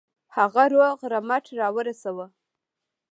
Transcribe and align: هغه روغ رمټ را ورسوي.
هغه 0.35 0.63
روغ 0.73 0.97
رمټ 1.11 1.45
را 1.59 1.67
ورسوي. 1.75 2.25